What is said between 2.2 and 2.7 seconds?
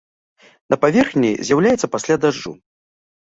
дажджу.